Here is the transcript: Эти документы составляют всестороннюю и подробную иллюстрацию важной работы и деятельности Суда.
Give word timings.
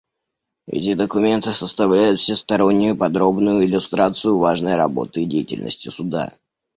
Эти 0.65 0.95
документы 0.95 1.53
составляют 1.53 2.19
всестороннюю 2.19 2.95
и 2.95 2.97
подробную 2.97 3.63
иллюстрацию 3.63 4.35
важной 4.39 4.75
работы 4.75 5.21
и 5.21 5.25
деятельности 5.27 5.89
Суда. 5.89 6.33